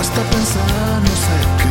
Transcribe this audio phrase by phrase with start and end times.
[0.00, 1.69] Basta pensar, no.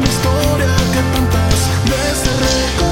[0.00, 2.89] mi historia que tantas veces recorrí.